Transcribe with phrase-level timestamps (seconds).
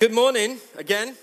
[0.00, 1.14] Good morning again.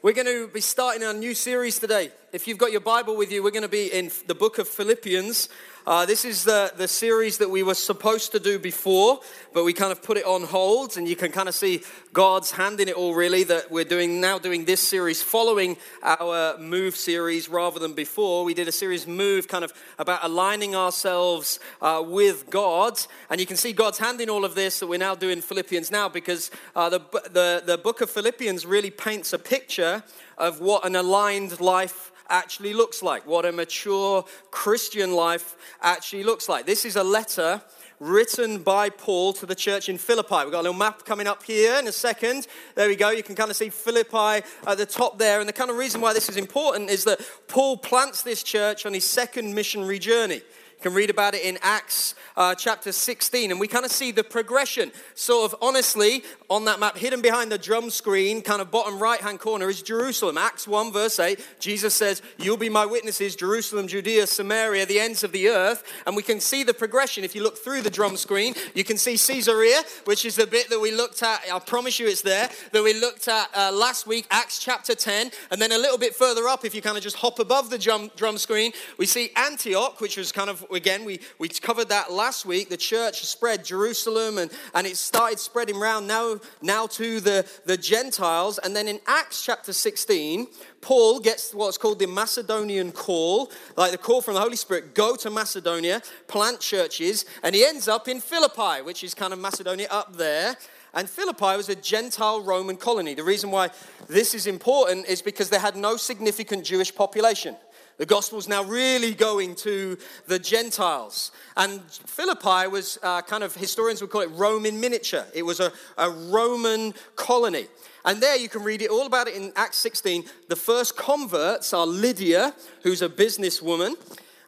[0.00, 2.12] We're going to be starting our new series today.
[2.32, 4.66] If you've got your Bible with you, we're going to be in the book of
[4.66, 5.50] Philippians.
[5.86, 9.20] Uh, this is the, the series that we were supposed to do before,
[9.52, 11.82] but we kind of put it on hold, and you can kind of see
[12.14, 16.56] God's hand in it all, really, that we're doing now doing this series following our
[16.56, 18.44] Move series rather than before.
[18.44, 23.46] We did a series Move kind of about aligning ourselves uh, with God, and you
[23.46, 26.50] can see God's hand in all of this that we're now doing Philippians now because
[26.74, 30.02] uh, the, the, the book of Philippians really paints a picture
[30.38, 36.48] of what an aligned life actually looks like, what a mature Christian life actually looks
[36.48, 36.66] like.
[36.66, 37.62] This is a letter
[38.00, 40.34] written by Paul to the church in Philippi.
[40.42, 42.48] We've got a little map coming up here in a second.
[42.74, 43.10] There we go.
[43.10, 45.38] You can kind of see Philippi at the top there.
[45.38, 48.86] And the kind of reason why this is important is that Paul plants this church
[48.86, 50.36] on his second missionary journey.
[50.36, 54.10] You can read about it in Acts uh, chapter 16, and we kind of see
[54.10, 54.92] the progression.
[55.14, 59.20] Sort of honestly, on that map, hidden behind the drum screen, kind of bottom right
[59.20, 60.38] hand corner, is Jerusalem.
[60.38, 65.24] Acts 1, verse 8, Jesus says, You'll be my witnesses, Jerusalem, Judea, Samaria, the ends
[65.24, 65.84] of the earth.
[66.06, 67.24] And we can see the progression.
[67.24, 70.70] If you look through the drum screen, you can see Caesarea, which is the bit
[70.70, 71.40] that we looked at.
[71.52, 75.30] I promise you it's there, that we looked at uh, last week, Acts chapter 10.
[75.50, 77.78] And then a little bit further up, if you kind of just hop above the
[77.78, 82.12] drum, drum screen, we see Antioch, which was kind of again, we, we covered that
[82.12, 82.68] last week.
[82.68, 87.76] The church spread Jerusalem and, and it started spreading around now, now to the, the
[87.76, 88.58] Gentiles.
[88.58, 90.46] And then in Acts chapter 16,
[90.80, 95.16] Paul gets what's called the Macedonian call, like the call from the Holy Spirit go
[95.16, 99.88] to Macedonia, plant churches, and he ends up in Philippi, which is kind of Macedonia
[99.90, 100.56] up there.
[100.94, 103.14] And Philippi was a Gentile Roman colony.
[103.14, 103.70] The reason why
[104.08, 107.56] this is important is because they had no significant Jewish population.
[107.98, 111.30] The gospel's now really going to the Gentiles.
[111.56, 115.24] And Philippi was uh, kind of, historians would call it Rome in miniature.
[115.34, 117.66] It was a, a Roman colony.
[118.04, 120.24] And there you can read it all about it in Acts 16.
[120.48, 123.94] The first converts are Lydia, who's a businesswoman.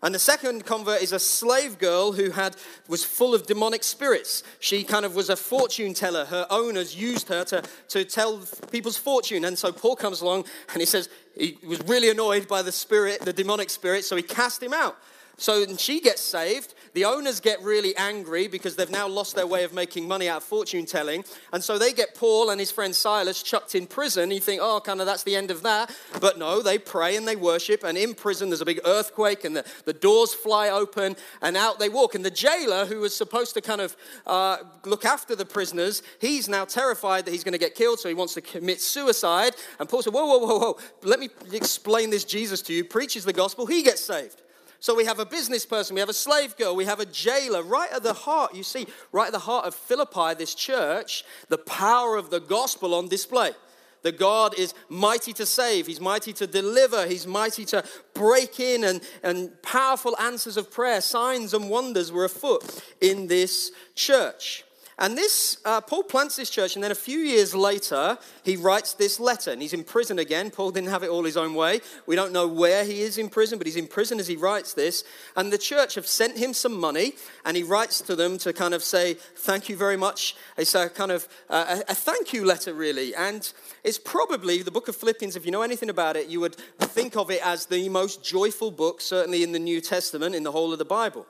[0.04, 2.56] And the second convert is a slave girl who had,
[2.88, 4.42] was full of demonic spirits.
[4.60, 6.26] She kind of was a fortune teller.
[6.26, 9.46] Her owners used her to, to tell people's fortune.
[9.46, 10.44] And so Paul comes along
[10.74, 14.22] and he says he was really annoyed by the spirit, the demonic spirit, so he
[14.22, 14.98] cast him out.
[15.38, 16.74] So she gets saved.
[16.94, 20.38] The owners get really angry because they've now lost their way of making money out
[20.38, 21.24] of fortune telling.
[21.52, 24.30] And so they get Paul and his friend Silas chucked in prison.
[24.30, 25.94] You think, oh, kind of that's the end of that.
[26.20, 27.82] But no, they pray and they worship.
[27.82, 31.80] And in prison, there's a big earthquake and the, the doors fly open and out
[31.80, 32.14] they walk.
[32.14, 36.48] And the jailer, who was supposed to kind of uh, look after the prisoners, he's
[36.48, 37.98] now terrified that he's going to get killed.
[37.98, 39.56] So he wants to commit suicide.
[39.80, 40.78] And Paul said, whoa, whoa, whoa, whoa.
[41.02, 42.84] Let me explain this Jesus to you.
[42.84, 43.66] Preaches the gospel.
[43.66, 44.42] He gets saved.
[44.84, 47.62] So we have a business person, we have a slave girl, we have a jailer.
[47.62, 51.56] Right at the heart, you see, right at the heart of Philippi, this church, the
[51.56, 53.52] power of the gospel on display.
[54.02, 58.84] The God is mighty to save, He's mighty to deliver, He's mighty to break in,
[58.84, 64.63] and, and powerful answers of prayer, signs and wonders were afoot in this church.
[64.98, 68.94] And this, uh, Paul plants this church, and then a few years later, he writes
[68.94, 70.52] this letter, and he's in prison again.
[70.52, 71.80] Paul didn't have it all his own way.
[72.06, 74.72] We don't know where he is in prison, but he's in prison as he writes
[74.72, 75.02] this.
[75.34, 78.72] And the church have sent him some money, and he writes to them to kind
[78.72, 80.36] of say, Thank you very much.
[80.56, 83.16] It's a kind of uh, a, a thank you letter, really.
[83.16, 86.54] And it's probably the book of Philippians, if you know anything about it, you would
[86.78, 90.52] think of it as the most joyful book, certainly in the New Testament, in the
[90.52, 91.26] whole of the Bible.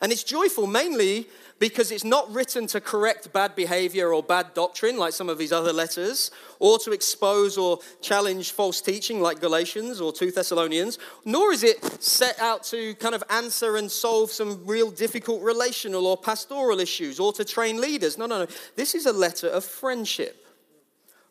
[0.00, 1.28] And it's joyful mainly
[1.58, 5.52] because it's not written to correct bad behavior or bad doctrine like some of his
[5.52, 11.52] other letters, or to expose or challenge false teaching like Galatians or 2 Thessalonians, nor
[11.52, 16.16] is it set out to kind of answer and solve some real difficult relational or
[16.16, 18.16] pastoral issues or to train leaders.
[18.16, 18.46] No, no, no.
[18.76, 20.46] This is a letter of friendship.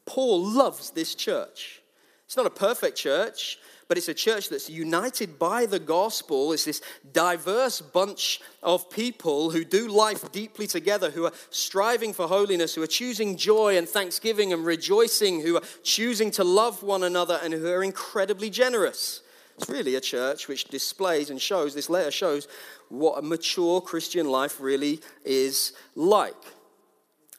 [0.05, 1.81] Paul loves this church.
[2.25, 3.57] It's not a perfect church
[3.89, 6.53] but it's a church that's united by the gospel.
[6.53, 12.27] It's this diverse bunch of people who do life deeply together, who are striving for
[12.27, 17.03] holiness, who are choosing joy and thanksgiving and rejoicing, who are choosing to love one
[17.03, 19.21] another, and who are incredibly generous.
[19.57, 22.47] It's really a church which displays and shows, this letter shows
[22.89, 26.35] what a mature Christian life really is like.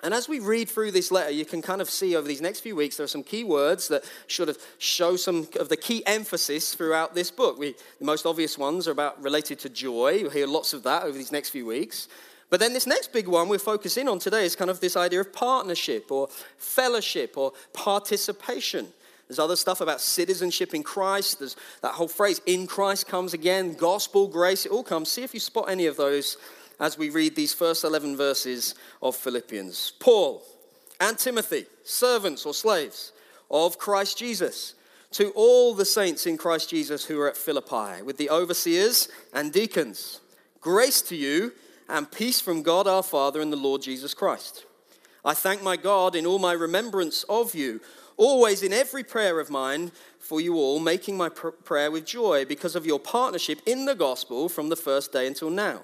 [0.02, 2.61] And as we read through this letter, you can kind of see over these next
[2.61, 6.02] few weeks, there are some key words that sort of show some of the key
[6.06, 7.58] emphasis throughout this book.
[7.58, 10.12] We, the most obvious ones are about related to joy.
[10.12, 12.08] You'll hear lots of that over these next few weeks.
[12.49, 15.20] But then this next big one we're focusing on today is kind of this idea
[15.20, 18.88] of partnership or fellowship or participation.
[19.29, 21.38] There's other stuff about citizenship in Christ.
[21.38, 25.08] There's that whole phrase, in Christ comes again, gospel, grace, it all comes.
[25.08, 26.37] See if you spot any of those
[26.80, 29.92] as we read these first 11 verses of Philippians.
[30.00, 30.42] Paul,
[30.98, 33.12] and Timothy, servants or slaves
[33.50, 34.74] of Christ Jesus,
[35.12, 39.52] to all the saints in Christ Jesus who are at Philippi, with the overseers and
[39.52, 40.20] deacons.
[40.60, 41.52] Grace to you
[41.88, 44.64] and peace from God our Father and the Lord Jesus Christ.
[45.24, 47.80] I thank my God in all my remembrance of you,
[48.16, 52.44] always in every prayer of mine for you all, making my pr- prayer with joy
[52.44, 55.80] because of your partnership in the gospel from the first day until now.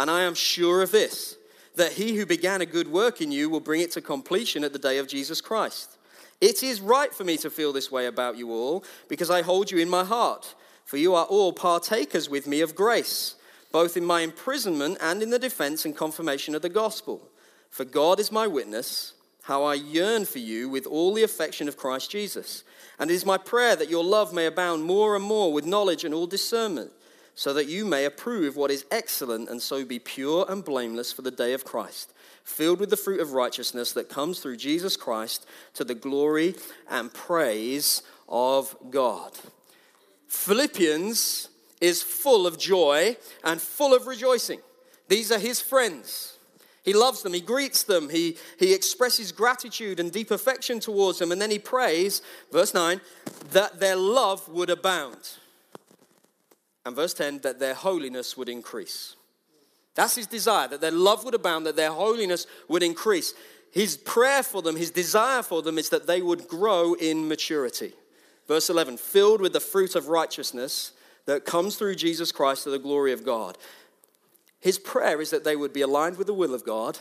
[0.00, 1.36] And I am sure of this
[1.74, 4.72] that he who began a good work in you will bring it to completion at
[4.72, 5.98] the day of Jesus Christ.
[6.40, 9.70] It is right for me to feel this way about you all, because I hold
[9.70, 10.54] you in my heart,
[10.86, 13.34] for you are all partakers with me of grace,
[13.72, 17.28] both in my imprisonment and in the defense and confirmation of the gospel.
[17.68, 19.12] For God is my witness,
[19.42, 22.64] how I yearn for you with all the affection of Christ Jesus.
[22.98, 26.04] And it is my prayer that your love may abound more and more with knowledge
[26.04, 26.90] and all discernment
[27.40, 31.22] so that you may approve what is excellent and so be pure and blameless for
[31.22, 32.12] the day of Christ,
[32.44, 36.54] filled with the fruit of righteousness that comes through Jesus Christ to the glory
[36.90, 39.32] and praise of God.
[40.28, 41.48] Philippians
[41.80, 44.60] is full of joy and full of rejoicing.
[45.08, 46.36] These are his friends.
[46.84, 51.32] He loves them, he greets them, he, he expresses gratitude and deep affection towards them,
[51.32, 52.20] and then he prays,
[52.52, 53.00] verse 9,
[53.52, 55.38] that their love would abound.
[56.84, 59.16] And verse 10 that their holiness would increase.
[59.94, 63.34] That's his desire, that their love would abound, that their holiness would increase.
[63.70, 67.92] His prayer for them, his desire for them is that they would grow in maturity.
[68.48, 70.92] Verse 11, filled with the fruit of righteousness
[71.26, 73.58] that comes through Jesus Christ to the glory of God.
[74.58, 76.98] His prayer is that they would be aligned with the will of God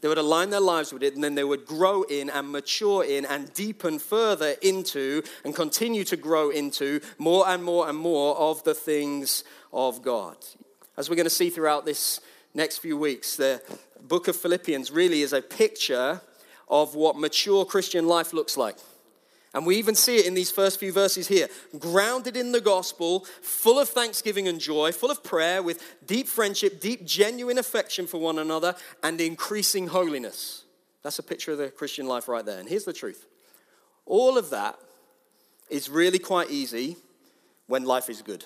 [0.00, 3.04] they would align their lives with it, and then they would grow in and mature
[3.04, 8.36] in and deepen further into and continue to grow into more and more and more
[8.36, 10.36] of the things of God.
[10.96, 12.20] As we're going to see throughout this
[12.54, 13.62] next few weeks, the
[14.00, 16.20] book of Philippians really is a picture
[16.68, 18.76] of what mature Christian life looks like.
[19.58, 21.48] And we even see it in these first few verses here.
[21.80, 26.80] Grounded in the gospel, full of thanksgiving and joy, full of prayer, with deep friendship,
[26.80, 30.62] deep, genuine affection for one another, and increasing holiness.
[31.02, 32.60] That's a picture of the Christian life right there.
[32.60, 33.26] And here's the truth
[34.06, 34.78] all of that
[35.68, 36.96] is really quite easy
[37.66, 38.44] when life is good.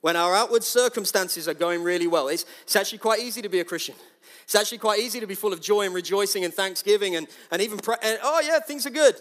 [0.00, 3.60] When our outward circumstances are going really well, it's, it's actually quite easy to be
[3.60, 3.96] a Christian.
[4.44, 7.60] It's actually quite easy to be full of joy and rejoicing and thanksgiving and, and
[7.60, 9.14] even, pray, and, oh yeah, things are good.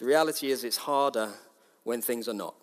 [0.00, 1.28] The reality is, it's harder
[1.84, 2.54] when things are not.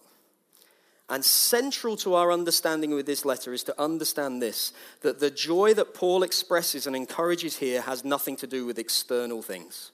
[1.08, 5.74] And central to our understanding with this letter is to understand this that the joy
[5.76, 9.92] that Paul expresses and encourages here has nothing to do with external things.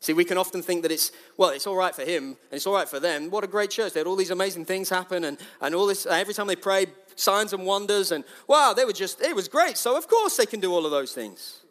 [0.00, 2.66] See, we can often think that it's, well, it's all right for him and it's
[2.66, 3.30] all right for them.
[3.30, 3.92] What a great church.
[3.92, 6.90] They had all these amazing things happen and, and all this, every time they prayed,
[7.14, 9.76] signs and wonders, and wow, they were just, it was great.
[9.76, 11.62] So, of course, they can do all of those things.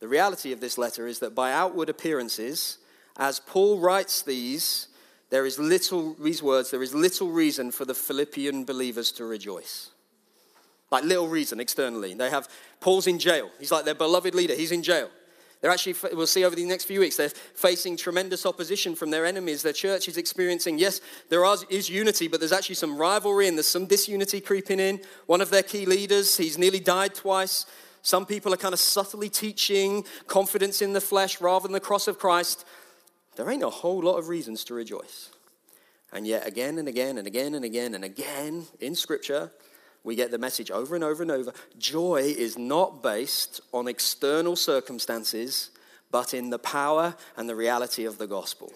[0.00, 2.78] The reality of this letter is that by outward appearances,
[3.16, 4.88] as Paul writes these,
[5.30, 9.90] there is little, these words, there is little reason for the Philippian believers to rejoice.
[10.90, 12.14] Like little reason externally.
[12.14, 12.48] They have,
[12.80, 13.50] Paul's in jail.
[13.58, 14.54] He's like their beloved leader.
[14.54, 15.10] He's in jail.
[15.60, 19.26] They're actually, we'll see over the next few weeks, they're facing tremendous opposition from their
[19.26, 19.62] enemies.
[19.62, 23.66] Their church is experiencing, yes, there is unity, but there's actually some rivalry and there's
[23.66, 25.00] some disunity creeping in.
[25.26, 27.66] One of their key leaders, he's nearly died twice.
[28.08, 32.08] Some people are kind of subtly teaching confidence in the flesh rather than the cross
[32.08, 32.64] of Christ.
[33.36, 35.28] There ain't a whole lot of reasons to rejoice.
[36.10, 39.52] And yet, again and again and again and again and again in Scripture,
[40.04, 44.56] we get the message over and over and over joy is not based on external
[44.56, 45.68] circumstances,
[46.10, 48.72] but in the power and the reality of the gospel.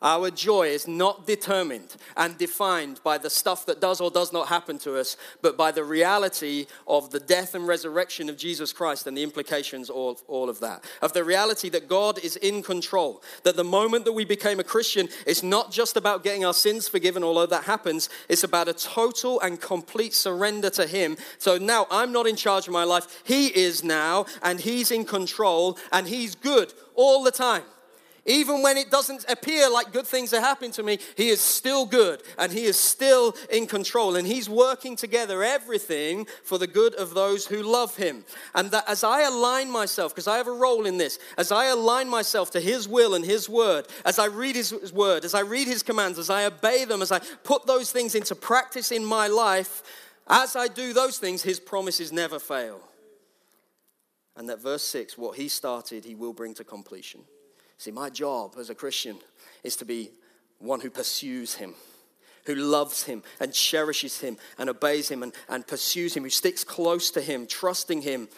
[0.00, 4.48] Our joy is not determined and defined by the stuff that does or does not
[4.48, 9.06] happen to us, but by the reality of the death and resurrection of Jesus Christ
[9.06, 10.84] and the implications of all of that.
[11.02, 13.22] Of the reality that God is in control.
[13.42, 16.86] That the moment that we became a Christian, it's not just about getting our sins
[16.86, 21.16] forgiven, although that happens, it's about a total and complete surrender to Him.
[21.38, 23.22] So now I'm not in charge of my life.
[23.24, 27.64] He is now, and He's in control, and He's good all the time.
[28.28, 31.86] Even when it doesn't appear like good things are happening to me, He is still
[31.86, 34.16] good and He is still in control.
[34.16, 38.26] And He's working together everything for the good of those who love Him.
[38.54, 41.66] And that as I align myself, because I have a role in this, as I
[41.66, 45.40] align myself to His will and His word, as I read His word, as I
[45.40, 49.06] read His commands, as I obey them, as I put those things into practice in
[49.06, 49.82] my life,
[50.28, 52.82] as I do those things, His promises never fail.
[54.36, 57.22] And that verse 6, what He started, He will bring to completion.
[57.78, 59.16] See, my job as a Christian
[59.64, 60.10] is to be
[60.58, 61.74] one who pursues Him,
[62.44, 66.64] who loves Him and cherishes Him and obeys Him and, and pursues Him, who sticks
[66.64, 68.28] close to Him, trusting Him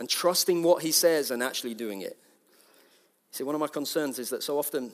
[0.00, 2.18] and trusting what he says and actually doing it.
[3.32, 4.92] See, one of my concerns is that so often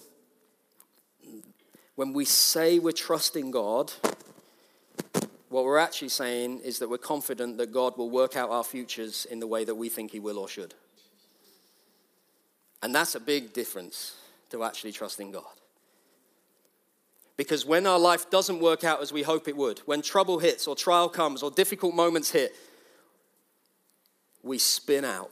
[1.95, 3.93] when we say we're trusting God,
[5.49, 9.27] what we're actually saying is that we're confident that God will work out our futures
[9.31, 10.75] in the way that we think He will or should.
[12.83, 14.17] And that's a big difference
[14.51, 15.45] to actually trusting God.
[17.37, 20.67] Because when our life doesn't work out as we hope it would, when trouble hits
[20.67, 22.55] or trial comes or difficult moments hit,
[24.43, 25.31] we spin out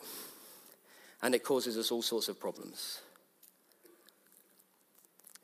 [1.23, 3.01] and it causes us all sorts of problems.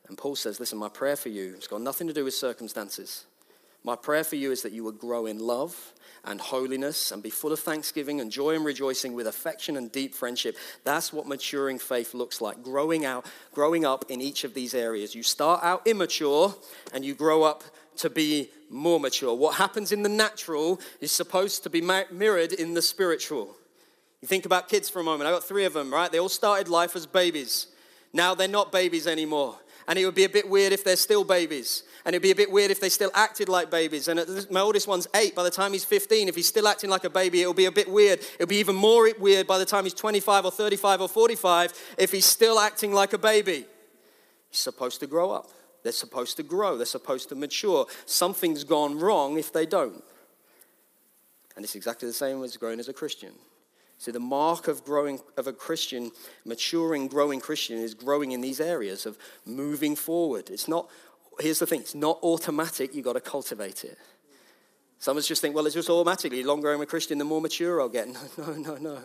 [0.09, 3.25] And Paul says, Listen, my prayer for you has got nothing to do with circumstances.
[3.83, 5.93] My prayer for you is that you would grow in love
[6.25, 10.15] and holiness and be full of thanksgiving and joy and rejoicing with affection and deep
[10.15, 10.57] friendship.
[10.85, 12.63] That's what maturing faith looks like.
[12.63, 15.15] Growing out, growing up in each of these areas.
[15.15, 16.55] You start out immature
[16.93, 17.65] and you grow up
[17.97, 19.35] to be more mature.
[19.35, 23.57] What happens in the natural is supposed to be mirrored in the spiritual.
[24.21, 25.29] You think about kids for a moment.
[25.29, 26.13] I got three of them, right?
[26.13, 27.69] They all started life as babies.
[28.13, 29.59] Now they're not babies anymore.
[29.91, 31.83] And it would be a bit weird if they're still babies.
[32.05, 34.07] And it'd be a bit weird if they still acted like babies.
[34.07, 35.35] And my oldest one's eight.
[35.35, 37.73] By the time he's 15, if he's still acting like a baby, it'll be a
[37.73, 38.21] bit weird.
[38.37, 42.13] It'll be even more weird by the time he's 25 or 35 or 45 if
[42.13, 43.65] he's still acting like a baby.
[44.49, 45.51] He's supposed to grow up.
[45.83, 46.77] They're supposed to grow.
[46.77, 47.87] They're supposed to mature.
[48.07, 50.05] Something's gone wrong if they don't.
[51.57, 53.33] And it's exactly the same as growing as a Christian.
[54.01, 56.11] So the mark of growing of a Christian,
[56.47, 60.49] maturing, growing Christian is growing in these areas of moving forward.
[60.49, 60.89] It's not,
[61.39, 63.99] here's the thing, it's not automatic, you've got to cultivate it.
[65.01, 67.27] Some of us just think, well, it's just automatically, the longer I'm a Christian, the
[67.27, 68.09] more mature I'll get.
[68.39, 68.99] No, no, no, no.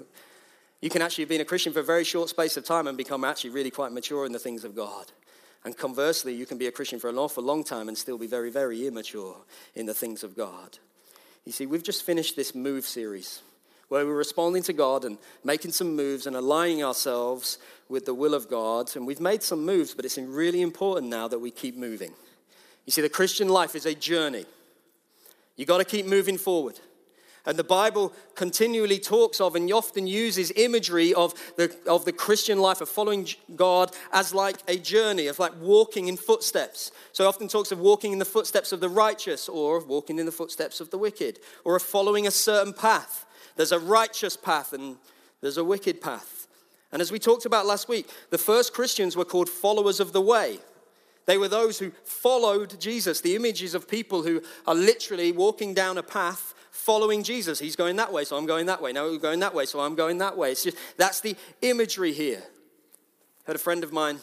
[0.79, 2.97] You can actually have been a Christian for a very short space of time and
[2.97, 5.11] become actually really quite mature in the things of God.
[5.65, 8.27] And conversely, you can be a Christian for an awful long time and still be
[8.27, 9.35] very, very immature
[9.73, 10.77] in the things of God.
[11.43, 13.41] You see, we've just finished this move series
[13.89, 17.57] where we're responding to God and making some moves and aligning ourselves
[17.89, 18.95] with the will of God.
[18.95, 22.11] And we've made some moves, but it's really important now that we keep moving.
[22.85, 24.45] You see, the Christian life is a journey.
[25.55, 26.79] You've got to keep moving forward.
[27.47, 32.57] And the Bible continually talks of and often uses imagery of the, of the Christian
[32.57, 36.91] life, of following God, as like a journey, of like walking in footsteps.
[37.11, 40.17] So it often talks of walking in the footsteps of the righteous, or of walking
[40.17, 43.24] in the footsteps of the wicked, or of following a certain path.
[43.55, 44.97] There's a righteous path and
[45.41, 46.47] there's a wicked path.
[46.91, 50.21] And as we talked about last week, the first Christians were called followers of the
[50.21, 50.59] way.
[51.25, 55.97] They were those who followed Jesus, the images of people who are literally walking down
[55.97, 57.57] a path following Jesus.
[57.59, 58.93] He's going that way, so I'm going that way.
[58.93, 60.51] Now we're going that way, so I'm going that way.
[60.51, 62.43] It's just, that's the imagery here.
[62.43, 64.19] I had a friend of mine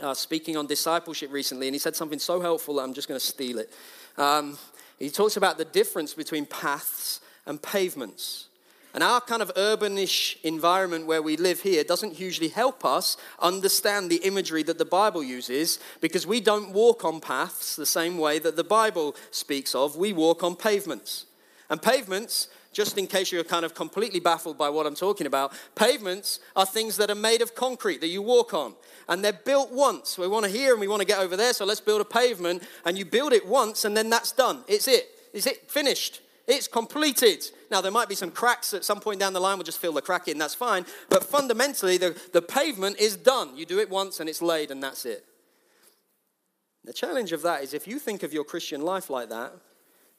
[0.00, 3.20] uh, speaking on discipleship recently, and he said something so helpful that I'm just going
[3.20, 3.72] to steal it.
[4.16, 4.58] Um,
[4.98, 8.48] he talks about the difference between paths and pavements.
[8.94, 14.10] And our kind of urbanish environment where we live here doesn't hugely help us understand
[14.10, 18.38] the imagery that the Bible uses because we don't walk on paths the same way
[18.38, 19.96] that the Bible speaks of.
[19.96, 21.26] We walk on pavements.
[21.70, 25.52] And pavements, just in case you're kind of completely baffled by what I'm talking about,
[25.74, 28.74] pavements are things that are made of concrete that you walk on.
[29.08, 30.16] And they're built once.
[30.16, 32.06] We want to hear and we want to get over there, so let's build a
[32.06, 32.62] pavement.
[32.86, 34.64] And you build it once and then that's done.
[34.66, 35.10] It's it.
[35.34, 36.22] Is it finished?
[36.48, 37.44] It's completed.
[37.70, 39.58] Now, there might be some cracks at some point down the line.
[39.58, 40.86] We'll just fill the crack in, that's fine.
[41.10, 43.54] But fundamentally, the, the pavement is done.
[43.54, 45.26] You do it once and it's laid, and that's it.
[46.84, 49.52] The challenge of that is if you think of your Christian life like that,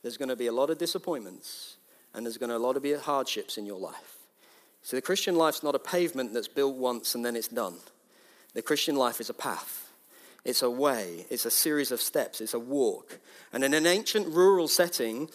[0.04, 1.78] there's going to be a lot of disappointments
[2.14, 4.18] and there's going to a lot of be hardships in your life.
[4.84, 7.76] So the Christian life's not a pavement that's built once and then it's done.
[8.54, 9.92] The Christian life is a path.
[10.46, 13.20] It's a way, it's a series of steps, it's a walk.
[13.52, 15.30] And in an ancient rural setting,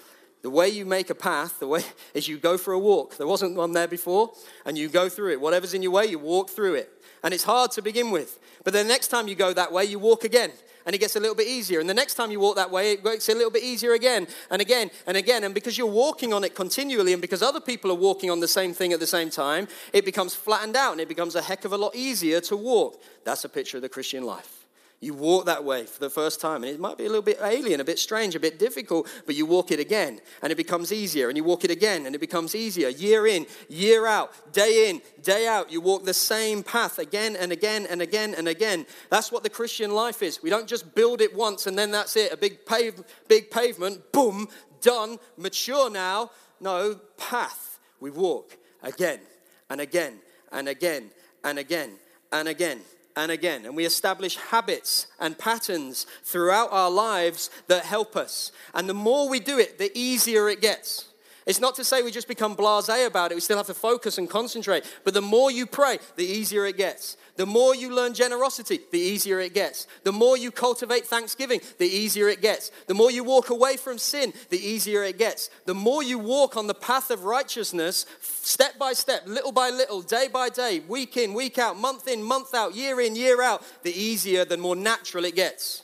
[0.44, 1.80] the way you make a path, the way
[2.14, 3.16] is you go for a walk.
[3.16, 4.30] There wasn't one there before,
[4.66, 5.40] and you go through it.
[5.40, 6.90] Whatever's in your way, you walk through it.
[7.22, 8.38] And it's hard to begin with.
[8.62, 10.52] But the next time you go that way, you walk again,
[10.84, 11.80] and it gets a little bit easier.
[11.80, 14.26] And the next time you walk that way, it gets a little bit easier again,
[14.50, 15.44] and again, and again.
[15.44, 18.46] And because you're walking on it continually, and because other people are walking on the
[18.46, 21.64] same thing at the same time, it becomes flattened out, and it becomes a heck
[21.64, 23.02] of a lot easier to walk.
[23.24, 24.63] That's a picture of the Christian life.
[25.04, 27.38] You walk that way for the first time, and it might be a little bit
[27.42, 30.92] alien, a bit strange, a bit difficult, but you walk it again, and it becomes
[30.92, 32.88] easier, and you walk it again, and it becomes easier.
[32.88, 37.52] Year in, year out, day in, day out, you walk the same path again and
[37.52, 38.86] again and again and again.
[39.10, 40.42] That's what the Christian life is.
[40.42, 44.10] We don't just build it once and then that's it, a big, pave, big pavement,
[44.10, 44.48] boom,
[44.80, 46.30] done, mature now.
[46.60, 47.78] No, path.
[48.00, 49.20] We walk again
[49.68, 50.20] and again
[50.50, 51.10] and again
[51.42, 51.90] and again
[52.32, 52.80] and again
[53.16, 53.64] and again.
[53.64, 58.52] And we establish habits and patterns throughout our lives that help us.
[58.74, 61.06] And the more we do it, the easier it gets.
[61.46, 63.34] It's not to say we just become blase about it.
[63.34, 64.84] We still have to focus and concentrate.
[65.04, 67.18] But the more you pray, the easier it gets.
[67.36, 69.86] The more you learn generosity, the easier it gets.
[70.04, 72.70] The more you cultivate thanksgiving, the easier it gets.
[72.86, 75.50] The more you walk away from sin, the easier it gets.
[75.66, 80.00] The more you walk on the path of righteousness, step by step, little by little,
[80.00, 83.62] day by day, week in, week out, month in, month out, year in, year out,
[83.82, 85.82] the easier, the more natural it gets.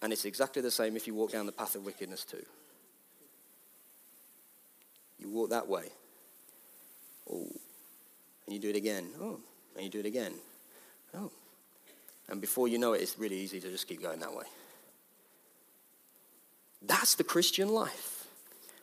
[0.00, 2.44] And it's exactly the same if you walk down the path of wickedness too.
[5.20, 5.84] You walk that way.
[7.30, 7.46] Oh.
[8.46, 9.08] And you do it again.
[9.20, 9.38] Oh.
[9.76, 10.32] And you do it again.
[11.14, 11.30] Oh.
[12.28, 14.44] And before you know it, it's really easy to just keep going that way.
[16.82, 18.26] That's the Christian life.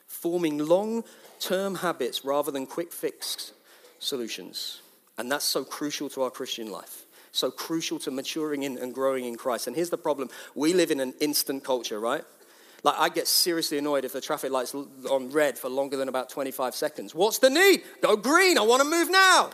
[0.05, 1.03] Forming long
[1.39, 3.53] term habits rather than quick fix
[3.99, 4.81] solutions.
[5.17, 7.05] And that's so crucial to our Christian life.
[7.31, 9.67] So crucial to maturing in and growing in Christ.
[9.67, 12.23] And here's the problem we live in an instant culture, right?
[12.87, 16.29] Like, I get seriously annoyed if the traffic light's on red for longer than about
[16.29, 17.13] 25 seconds.
[17.13, 17.83] What's the need?
[18.01, 18.57] Go green.
[18.57, 19.49] I want to move now.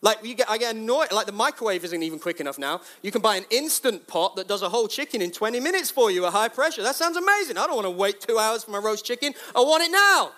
[0.00, 1.12] Like, get, I get annoyed.
[1.12, 2.80] Like, the microwave isn't even quick enough now.
[3.02, 6.10] You can buy an instant pot that does a whole chicken in 20 minutes for
[6.10, 6.82] you at high pressure.
[6.82, 7.58] That sounds amazing.
[7.58, 9.34] I don't want to wait two hours for my roast chicken.
[9.54, 10.32] I want it now.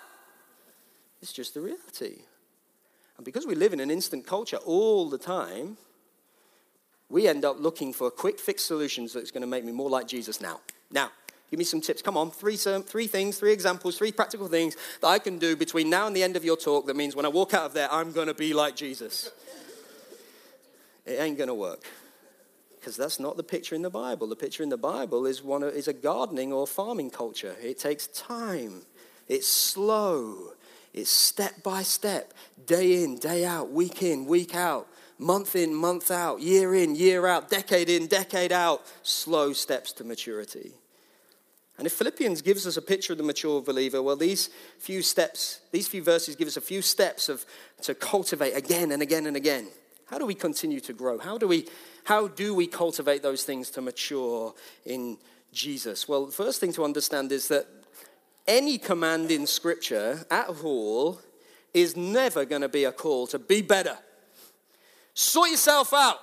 [1.21, 2.23] It's just the reality.
[3.15, 5.77] And because we live in an instant culture all the time,
[7.07, 10.05] we end up looking for quick fix solutions that's going to make me more like
[10.05, 10.59] Jesus now.
[10.91, 11.09] Now,
[11.53, 12.01] Give me some tips.
[12.01, 15.87] Come on, three, three things, three examples, three practical things that I can do between
[15.87, 17.87] now and the end of your talk that means when I walk out of there,
[17.91, 19.29] I'm going to be like Jesus.
[21.05, 21.83] it ain't going to work.
[22.79, 24.25] Because that's not the picture in the Bible.
[24.25, 27.55] The picture in the Bible is, one is a gardening or farming culture.
[27.61, 28.81] It takes time,
[29.27, 30.53] it's slow,
[30.91, 32.33] it's step by step,
[32.65, 34.87] day in, day out, week in, week out
[35.19, 40.03] month in, month out, year in, year out, decade in, decade out, slow steps to
[40.03, 40.73] maturity.
[41.83, 44.49] And if Philippians gives us a picture of the mature believer, well, these
[44.79, 47.45] few steps, these few verses give us a few steps of
[47.81, 49.67] to cultivate again and again and again.
[50.05, 51.19] How do we continue to grow?
[51.19, 51.67] How do we,
[52.05, 54.53] how do we cultivate those things to mature
[54.85, 55.17] in
[55.51, 56.07] Jesus?
[56.07, 57.67] Well, the first thing to understand is that
[58.47, 61.19] any command in Scripture at all
[61.73, 63.97] is never going to be a call to be better.
[65.15, 66.19] Sort yourself out.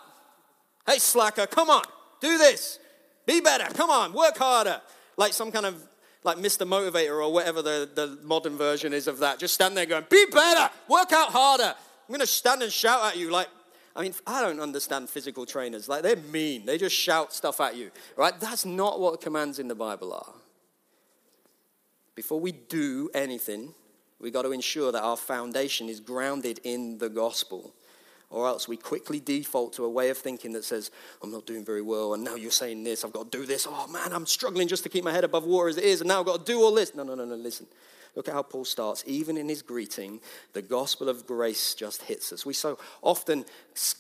[0.87, 1.85] Hey, slacker, come on,
[2.23, 2.79] do this.
[3.27, 3.71] Be better.
[3.75, 4.81] Come on, work harder
[5.21, 5.87] like some kind of
[6.25, 6.67] like Mr.
[6.67, 9.39] Motivator or whatever the, the modern version is of that.
[9.39, 11.75] Just stand there going, be better, work out harder.
[11.75, 13.49] I'm going to stand and shout at you like,
[13.95, 15.89] I mean, I don't understand physical trainers.
[15.89, 16.65] Like, they're mean.
[16.65, 18.39] They just shout stuff at you, right?
[18.41, 20.35] That's not what commands in the Bible are.
[22.15, 23.75] Before we do anything,
[24.21, 27.75] we've got to ensure that our foundation is grounded in the gospel
[28.31, 30.91] or else we quickly default to a way of thinking that says,
[31.23, 33.67] I'm not doing very well, and now you're saying this, I've got to do this.
[33.69, 36.09] Oh man, I'm struggling just to keep my head above water as it is, and
[36.09, 36.95] now I've got to do all this.
[36.95, 37.67] No, no, no, no, listen.
[38.17, 39.05] Look at how Paul starts.
[39.07, 40.21] Even in his greeting,
[40.53, 42.45] the gospel of grace just hits us.
[42.45, 43.45] We so often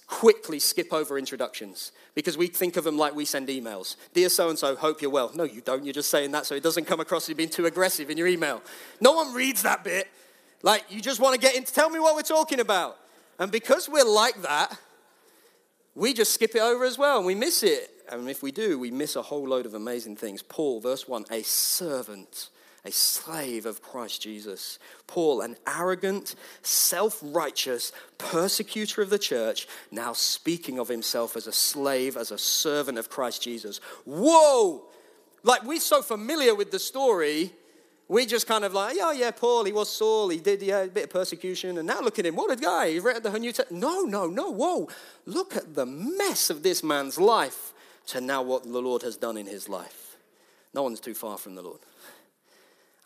[0.09, 3.95] quickly skip over introductions because we think of them like we send emails.
[4.13, 5.31] Dear so and so, hope you're well.
[5.35, 5.85] No, you don't.
[5.85, 8.27] You're just saying that so it doesn't come across as being too aggressive in your
[8.27, 8.63] email.
[9.01, 10.09] No one reads that bit.
[10.63, 12.99] Like, you just want to get into, tell me what we're talking about.
[13.41, 14.79] And because we're like that,
[15.95, 17.91] we just skip it over as well and we miss it.
[18.11, 20.43] And if we do, we miss a whole load of amazing things.
[20.43, 22.51] Paul, verse 1, a servant,
[22.85, 24.79] a slave of Christ Jesus.
[25.07, 31.53] Paul, an arrogant, self righteous persecutor of the church, now speaking of himself as a
[31.53, 33.79] slave, as a servant of Christ Jesus.
[34.05, 34.85] Whoa!
[35.43, 37.53] Like we're so familiar with the story
[38.11, 40.89] we just kind of like, yeah, yeah, Paul, he was Saul, he did yeah, a
[40.89, 43.53] bit of persecution, and now look at him, what a guy, he read the New
[43.53, 43.81] Testament.
[43.81, 44.89] No, no, no, whoa,
[45.27, 47.73] look at the mess of this man's life
[48.09, 50.17] to now what the Lord has done in his life.
[50.75, 51.79] No one's too far from the Lord.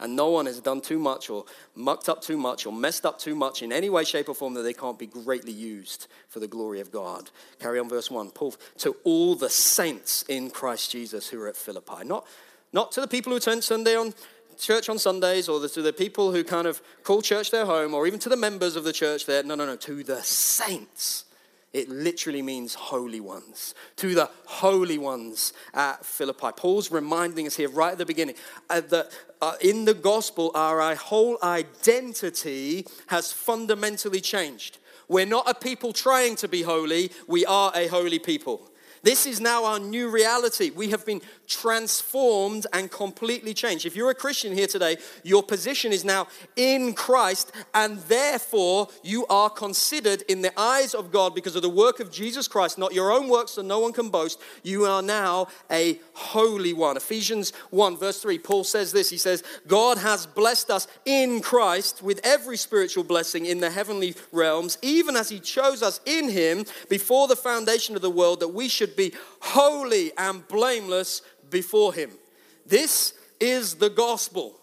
[0.01, 3.19] And no one has done too much or mucked up too much or messed up
[3.19, 6.41] too much in any way, shape, or form that they can't be greatly used for
[6.41, 7.31] the glory of God.
[7.61, 8.31] Carry on, verse 1.
[8.31, 12.05] Paul, to all the saints in Christ Jesus who are at Philippi.
[12.05, 12.27] Not,
[12.73, 14.15] not to the people who attend Sunday on
[14.59, 18.07] church on Sundays or to the people who kind of call church their home or
[18.07, 19.43] even to the members of the church there.
[19.43, 21.25] No, no, no, to the saints.
[21.73, 23.75] It literally means holy ones.
[23.97, 26.51] To the holy ones at Philippi.
[26.57, 28.37] Paul's reminding us here right at the beginning
[28.71, 29.11] uh, that
[29.43, 34.79] uh, in the gospel, our whole identity has fundamentally changed.
[35.09, 38.71] We're not a people trying to be holy, we are a holy people.
[39.03, 40.71] This is now our new reality.
[40.71, 43.87] We have been transformed and completely changed.
[43.87, 49.27] If you're a Christian here today, your position is now in Christ, and therefore you
[49.27, 52.95] are considered in the eyes of God because of the work of Jesus Christ, not
[52.95, 54.41] your own works, so no one can boast.
[54.63, 56.97] You are now a holy one.
[56.97, 62.03] Ephesians 1, verse 3, Paul says this He says, God has blessed us in Christ
[62.03, 66.65] with every spiritual blessing in the heavenly realms, even as He chose us in Him
[66.89, 71.23] before the foundation of the world, that we should be holy and blameless
[71.55, 72.11] before Him.
[72.67, 74.59] This is the gospel.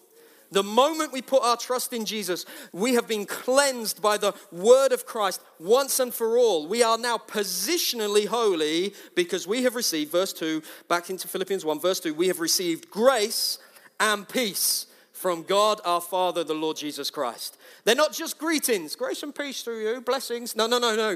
[0.52, 4.92] The moment we put our trust in Jesus, we have been cleansed by the word
[4.92, 6.68] of Christ once and for all.
[6.68, 11.80] We are now positionally holy because we have received, verse 2, back into Philippians 1,
[11.80, 13.58] verse 2, we have received grace
[14.02, 17.58] and peace from God our Father, the Lord Jesus Christ.
[17.86, 20.58] They're not just greetings, grace and peace through you, blessings.
[20.58, 21.16] No, no, no, no.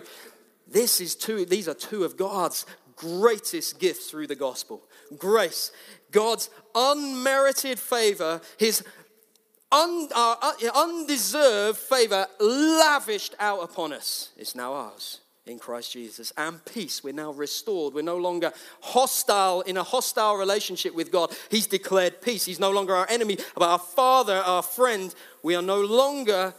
[0.68, 4.82] This is two, these are two of God's greatest gift through the gospel
[5.18, 5.72] grace,
[6.12, 8.84] God's unmerited favor, his
[9.72, 16.34] un, uh, uh, undeserved favor lavished out upon us is now ours in Christ Jesus.
[16.38, 17.94] And peace, we're now restored.
[17.94, 21.36] We're no longer hostile in a hostile relationship with God.
[21.50, 22.46] He's declared peace.
[22.46, 25.14] He's no longer our enemy, but our Father, our friend.
[25.44, 26.54] We are no longer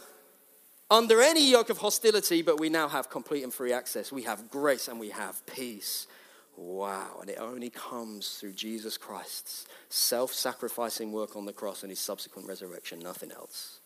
[0.89, 4.11] under any yoke of hostility, but we now have complete and free access.
[4.11, 6.07] We have grace and we have peace.
[6.57, 7.19] Wow.
[7.21, 11.99] And it only comes through Jesus Christ's self sacrificing work on the cross and his
[11.99, 13.79] subsequent resurrection, nothing else.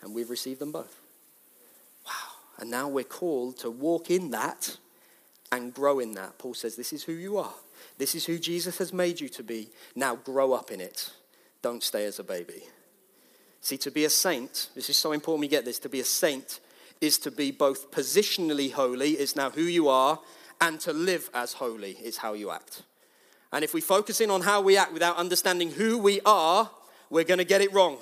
[0.00, 1.00] And we've received them both.
[2.06, 2.12] Wow.
[2.60, 4.76] And now we're called to walk in that
[5.50, 6.38] and grow in that.
[6.38, 7.54] Paul says, This is who you are.
[7.98, 9.68] This is who Jesus has made you to be.
[9.96, 11.10] Now grow up in it.
[11.62, 12.62] Don't stay as a baby.
[13.60, 16.04] See, to be a saint, this is so important we get this, to be a
[16.04, 16.60] saint
[17.00, 20.18] is to be both positionally holy, is now who you are,
[20.60, 22.82] and to live as holy is how you act.
[23.52, 26.68] And if we focus in on how we act without understanding who we are,
[27.10, 27.98] we're going to get it wrong.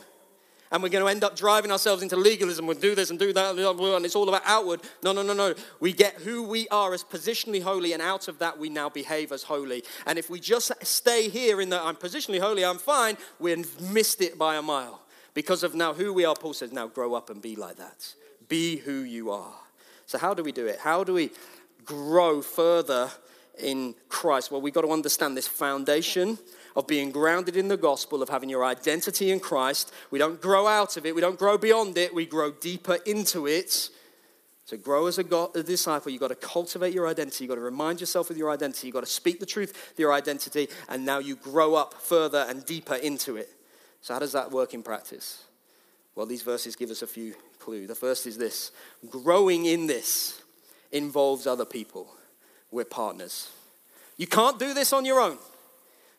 [0.70, 2.66] And we're going to end up driving ourselves into legalism.
[2.66, 4.80] We'll do this and do that, and it's all about outward.
[5.02, 5.54] No, no, no, no.
[5.80, 9.32] We get who we are as positionally holy, and out of that, we now behave
[9.32, 9.84] as holy.
[10.06, 14.22] And if we just stay here in that I'm positionally holy, I'm fine, we've missed
[14.22, 15.02] it by a mile.
[15.34, 18.14] Because of now who we are, Paul says, now grow up and be like that.
[18.48, 19.52] Be who you are.
[20.06, 20.78] So, how do we do it?
[20.78, 21.30] How do we
[21.84, 23.10] grow further
[23.58, 24.50] in Christ?
[24.50, 26.38] Well, we've got to understand this foundation
[26.74, 29.92] of being grounded in the gospel, of having your identity in Christ.
[30.10, 33.46] We don't grow out of it, we don't grow beyond it, we grow deeper into
[33.46, 33.90] it.
[34.68, 37.44] To grow as a, God, a disciple, you've got to cultivate your identity.
[37.44, 38.86] You've got to remind yourself of your identity.
[38.86, 40.68] You've got to speak the truth of your identity.
[40.88, 43.50] And now you grow up further and deeper into it.
[44.00, 45.44] So, how does that work in practice?
[46.14, 47.88] Well, these verses give us a few clues.
[47.88, 48.70] The first is this
[49.10, 50.41] growing in this
[50.92, 52.14] involves other people.
[52.70, 53.50] We're partners.
[54.16, 55.38] You can't do this on your own.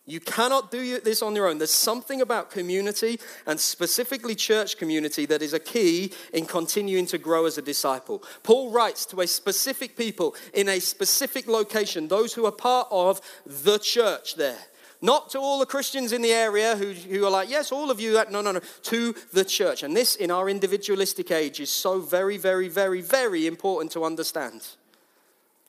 [0.05, 1.59] You cannot do this on your own.
[1.59, 7.17] There's something about community and specifically church community that is a key in continuing to
[7.17, 8.21] grow as a disciple.
[8.43, 13.21] Paul writes to a specific people in a specific location, those who are part of
[13.45, 14.59] the church there.
[15.03, 17.99] Not to all the Christians in the area who, who are like, yes, all of
[17.99, 18.13] you.
[18.29, 18.61] No, no, no.
[18.83, 19.83] To the church.
[19.83, 24.65] And this, in our individualistic age, is so very, very, very, very important to understand.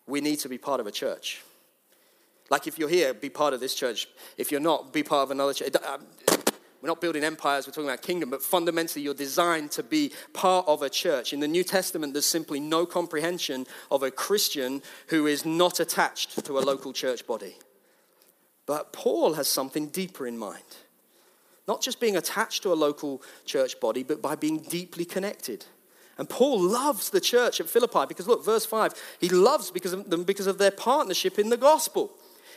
[0.06, 1.42] We need to be part of a church.
[2.48, 4.06] Like if you're here, be part of this church.
[4.38, 5.74] If you're not, be part of another church.
[5.84, 6.06] Um,
[6.80, 10.68] we're not building empires, we're talking about kingdom, but fundamentally, you're designed to be part
[10.68, 11.32] of a church.
[11.32, 16.44] In the New Testament, there's simply no comprehension of a Christian who is not attached
[16.44, 17.56] to a local church body.
[18.66, 20.62] But Paul has something deeper in mind.
[21.66, 25.64] Not just being attached to a local church body, but by being deeply connected.
[26.18, 30.10] And Paul loves the church at Philippi because, look, verse 5, he loves because of
[30.10, 32.12] them because of their partnership in the gospel.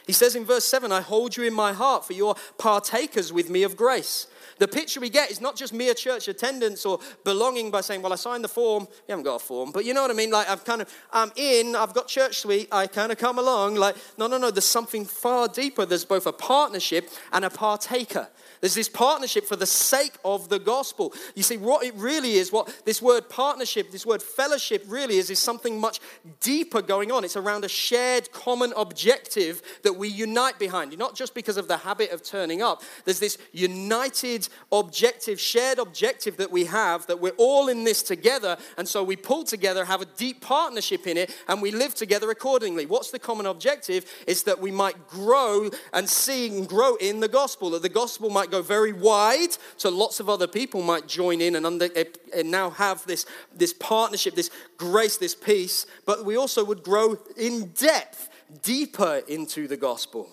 [0.05, 3.49] He says in verse 7, I hold you in my heart, for you're partakers with
[3.49, 4.27] me of grace.
[4.59, 8.13] The picture we get is not just mere church attendance or belonging by saying, Well,
[8.13, 8.87] I signed the form.
[9.07, 10.31] You haven't got a form, but you know what I mean?
[10.31, 13.75] Like, I've kind of, I'm in, I've got church suite, I kind of come along.
[13.75, 15.85] Like, no, no, no, there's something far deeper.
[15.85, 18.27] There's both a partnership and a partaker.
[18.61, 21.13] There's this partnership for the sake of the gospel.
[21.35, 25.29] You see, what it really is, what this word partnership, this word fellowship really is,
[25.29, 25.99] is something much
[26.39, 27.23] deeper going on.
[27.23, 30.97] It's around a shared common objective that we unite behind.
[30.97, 36.37] Not just because of the habit of turning up, there's this united objective, shared objective
[36.37, 38.57] that we have that we're all in this together.
[38.77, 42.31] And so we pull together, have a deep partnership in it, and we live together
[42.31, 42.85] accordingly.
[42.85, 44.05] What's the common objective?
[44.25, 48.29] Is that we might grow and see and grow in the gospel, that the gospel
[48.29, 51.89] might might go very wide, so lots of other people might join in and, under,
[51.95, 52.05] eh,
[52.35, 57.17] and now have this, this partnership, this grace, this peace, but we also would grow
[57.35, 58.29] in depth
[58.63, 60.29] deeper into the gospel.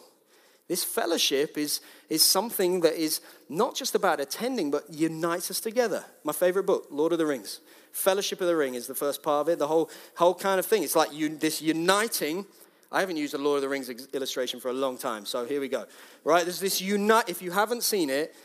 [0.68, 6.05] This fellowship is, is something that is not just about attending, but unites us together.
[6.22, 7.61] My favorite book, Lord of the Rings.
[7.92, 9.59] Fellowship of the Ring is the first part of it.
[9.59, 10.83] The whole, whole kind of thing.
[10.83, 12.46] It's like you, this uniting.
[12.94, 15.61] I haven't used a Lord of the Rings illustration for a long time, so here
[15.61, 15.85] we go.
[16.22, 16.44] Right?
[16.44, 17.28] There's this unite.
[17.28, 18.37] If you haven't seen it,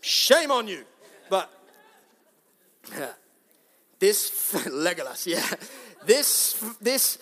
[0.00, 0.84] shame on you.
[1.28, 1.50] But
[3.98, 5.46] this Legolas, yeah,
[6.06, 7.18] this this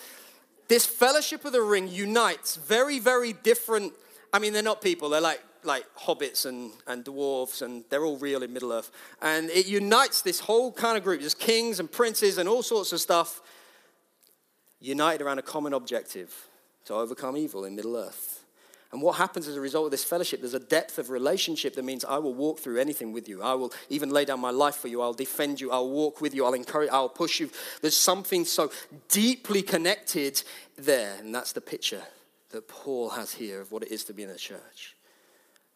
[0.69, 3.91] this Fellowship of the Ring unites very very different
[4.33, 8.17] I mean, they're not people, they're like, like hobbits and, and dwarves, and they're all
[8.17, 8.91] real in Middle Earth.
[9.21, 12.91] And it unites this whole kind of group, just kings and princes and all sorts
[12.91, 13.41] of stuff,
[14.79, 16.47] united around a common objective
[16.87, 18.43] to overcome evil in Middle Earth.
[18.91, 21.83] And what happens as a result of this fellowship, there's a depth of relationship that
[21.83, 23.41] means I will walk through anything with you.
[23.43, 25.01] I will even lay down my life for you.
[25.01, 25.71] I'll defend you.
[25.71, 26.45] I'll walk with you.
[26.45, 27.49] I'll encourage, I'll push you.
[27.81, 28.71] There's something so
[29.09, 30.41] deeply connected
[30.77, 31.15] there.
[31.19, 32.01] And that's the picture
[32.51, 34.95] that Paul has here of what it is to be in a church.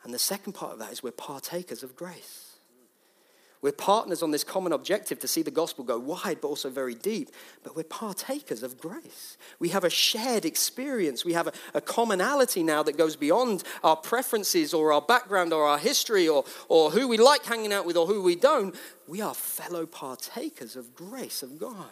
[0.03, 2.50] And the second part of that is we're partakers of grace.
[3.61, 6.95] We're partners on this common objective to see the gospel go wide but also very
[6.95, 7.29] deep,
[7.63, 9.37] but we're partakers of grace.
[9.59, 11.23] We have a shared experience.
[11.23, 15.65] We have a, a, commonality now that goes beyond our preferences or our background or
[15.67, 18.75] our history or, or who we like hanging out with or who we don't.
[19.07, 21.91] We are fellow partakers of grace of God.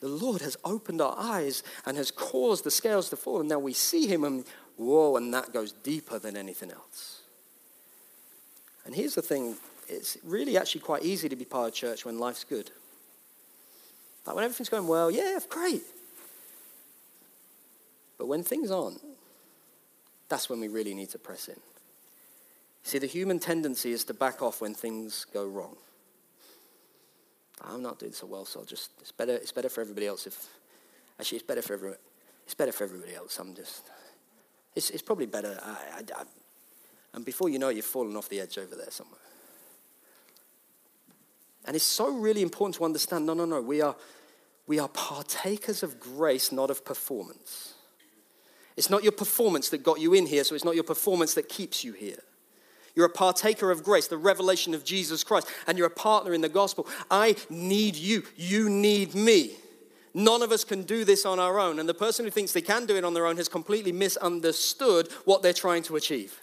[0.00, 3.58] The Lord has opened our eyes and has caused the scales to fall, and now
[3.58, 4.44] we see Him, and
[4.76, 7.22] whoa, and that goes deeper than anything else.
[8.84, 9.56] And here's the thing
[9.88, 12.70] it's really actually quite easy to be part of church when life's good.
[14.26, 15.82] Like when everything's going well, yeah, great.
[18.18, 19.00] But when things aren't,
[20.28, 21.56] that's when we really need to press in.
[22.82, 25.76] See, the human tendency is to back off when things go wrong.
[27.62, 30.26] I'm not doing so well, so I'll just, it's better, it's better for everybody else
[30.26, 30.46] if,
[31.18, 31.98] actually, it's better for everyone,
[32.44, 33.38] it's better for everybody else.
[33.38, 33.82] I'm just,
[34.76, 35.58] it's, it's probably better.
[35.62, 36.22] I, I, I,
[37.14, 39.18] and before you know it, you've fallen off the edge over there somewhere.
[41.68, 43.94] And it's so really important to understand no, no, no, we are,
[44.66, 47.74] we are partakers of grace, not of performance.
[48.78, 51.50] It's not your performance that got you in here, so it's not your performance that
[51.50, 52.20] keeps you here.
[52.94, 56.40] You're a partaker of grace, the revelation of Jesus Christ, and you're a partner in
[56.40, 56.86] the gospel.
[57.10, 58.22] I need you.
[58.34, 59.52] You need me.
[60.14, 61.80] None of us can do this on our own.
[61.80, 65.12] And the person who thinks they can do it on their own has completely misunderstood
[65.26, 66.40] what they're trying to achieve.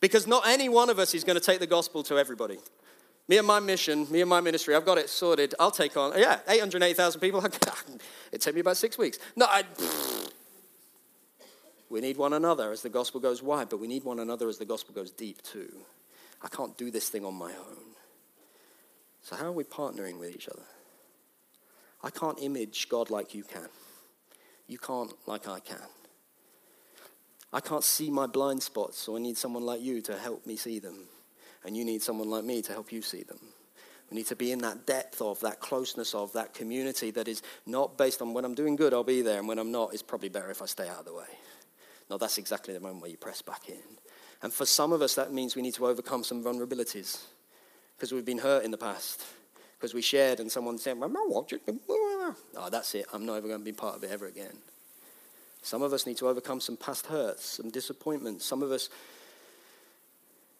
[0.00, 2.58] Because not any one of us is going to take the gospel to everybody.
[3.30, 5.54] Me and my mission, me and my ministry, I've got it sorted.
[5.60, 7.40] I'll take on, yeah, 880,000 people.
[8.32, 9.20] it took me about six weeks.
[9.36, 9.62] No, I,
[11.88, 14.58] we need one another as the gospel goes wide, but we need one another as
[14.58, 15.72] the gospel goes deep too.
[16.42, 17.94] I can't do this thing on my own.
[19.22, 20.66] So, how are we partnering with each other?
[22.02, 23.68] I can't image God like you can.
[24.66, 25.78] You can't like I can.
[27.52, 30.56] I can't see my blind spots, so I need someone like you to help me
[30.56, 31.06] see them.
[31.64, 33.38] And you need someone like me to help you see them.
[34.10, 37.42] We need to be in that depth of, that closeness of, that community that is
[37.64, 40.02] not based on when I'm doing good, I'll be there, and when I'm not, it's
[40.02, 41.26] probably better if I stay out of the way.
[42.08, 43.78] No, that's exactly the moment where you press back in.
[44.42, 47.22] And for some of us, that means we need to overcome some vulnerabilities
[47.96, 49.22] because we've been hurt in the past.
[49.78, 52.34] Because we shared and someone said, Oh,
[52.70, 53.06] that's it.
[53.12, 54.56] I'm not ever going to be part of it ever again.
[55.62, 58.44] Some of us need to overcome some past hurts, some disappointments.
[58.44, 58.88] Some of us,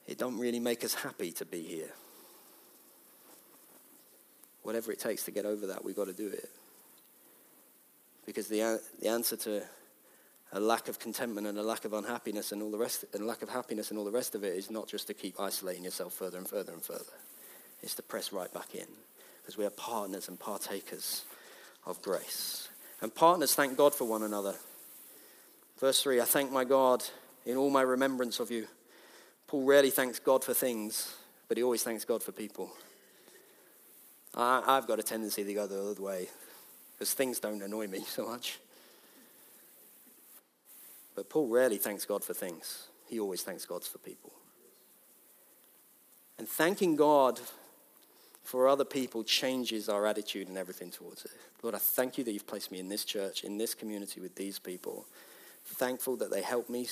[0.06, 1.92] it don't really make us happy to be here.
[4.62, 6.50] Whatever it takes to get over that, we've got to do it.
[8.26, 9.62] Because the, the answer to
[10.52, 13.42] a lack of contentment and a lack of unhappiness and all the rest and lack
[13.42, 16.12] of happiness and all the rest of it is not just to keep isolating yourself
[16.12, 17.04] further and further and further.
[17.82, 18.86] It's to press right back in
[19.40, 21.24] because we are partners and partakers
[21.86, 22.68] of grace.
[23.00, 24.54] And partners thank God for one another.
[25.78, 27.04] Verse 3 I thank my God
[27.46, 28.66] in all my remembrance of you.
[29.50, 31.12] Paul rarely thanks God for things,
[31.48, 32.70] but he always thanks God for people.
[34.32, 36.28] I, have got a tendency to go the other way
[36.92, 38.60] because things don't annoy me so much.
[41.16, 44.30] But Paul rarely thanks God for things, he always thanks God for people.
[46.38, 47.40] And thanking God
[48.44, 51.32] for other people changes our attitude and everything towards it.
[51.60, 54.36] Lord, I thank you that you've placed me in this church, in this community with
[54.36, 55.06] these people.
[55.64, 56.86] Thankful that they help me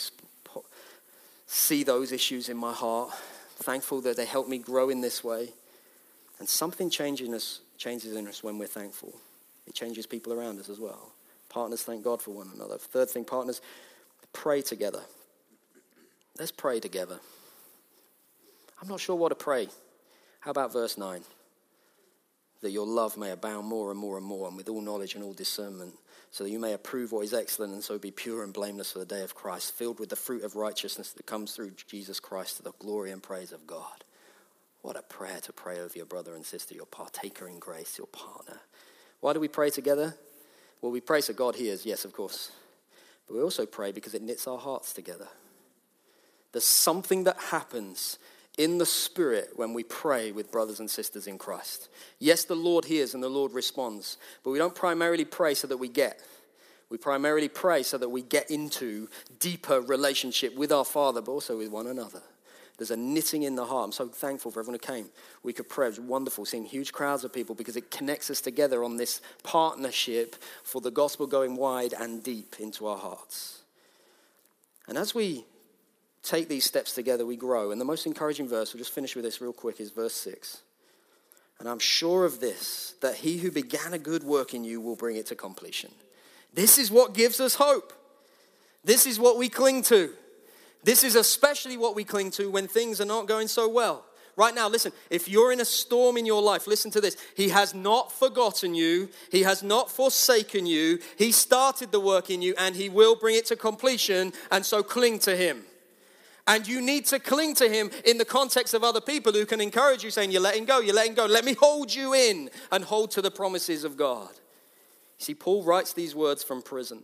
[1.49, 3.11] see those issues in my heart.
[3.57, 5.49] Thankful that they help me grow in this way.
[6.39, 9.13] And something changes in us, changes in us when we're thankful.
[9.67, 11.11] It changes people around us as well.
[11.49, 12.79] Partners thank God for one another.
[12.79, 13.61] Third thing, partners
[14.33, 15.03] pray together.
[16.39, 17.19] Let's pray together.
[18.81, 19.69] I'm not sure what to pray.
[20.41, 21.23] How about verse 9?
[22.61, 25.25] That your love may abound more and more and more, and with all knowledge and
[25.25, 25.95] all discernment,
[26.31, 28.99] so that you may approve what is excellent and so be pure and blameless for
[28.99, 32.59] the day of Christ, filled with the fruit of righteousness that comes through Jesus Christ
[32.59, 34.05] to the glory and praise of God.
[34.83, 38.07] What a prayer to pray over your brother and sister, your partaker in grace, your
[38.07, 38.61] partner.
[39.21, 40.15] Why do we pray together?
[40.81, 42.53] Well, we pray so God hears, yes, of course.
[43.27, 45.29] But we also pray because it knits our hearts together.
[46.53, 48.19] There's something that happens
[48.59, 51.89] in the Spirit when we pray with brothers and sisters in Christ.
[52.19, 55.77] Yes, the Lord hears and the Lord responds, but we don't primarily pray so that
[55.79, 56.21] we get.
[56.91, 61.59] We primarily pray so that we get into deeper relationship with our Father, but also
[61.59, 62.23] with one another.
[62.79, 63.87] There's a knitting in the heart.
[63.87, 65.07] I'm so thankful for everyone who came.
[65.43, 65.87] We could pray.
[65.87, 69.21] It was wonderful seeing huge crowds of people because it connects us together on this
[69.43, 73.63] partnership for the gospel going wide and deep into our hearts.
[74.87, 75.45] And as we
[76.29, 77.71] take these steps together, we grow.
[77.71, 80.63] And the most encouraging verse, we'll just finish with this real quick, is verse 6.
[81.59, 84.97] And I'm sure of this, that he who began a good work in you will
[84.97, 85.91] bring it to completion.
[86.55, 87.93] This is what gives us hope.
[88.85, 90.11] This is what we cling to.
[90.85, 94.05] This is especially what we cling to when things are not going so well.
[94.37, 97.17] Right now, listen, if you're in a storm in your life, listen to this.
[97.37, 101.01] He has not forgotten you, He has not forsaken you.
[101.17, 104.85] He started the work in you, and He will bring it to completion, and so
[104.85, 105.65] cling to Him.
[106.49, 109.61] And you need to cling to him in the context of other people who can
[109.61, 111.27] encourage you, saying, You're letting go, you're letting go.
[111.27, 114.31] Let me hold you in and hold to the promises of God.
[115.19, 117.03] See, Paul writes these words from prison.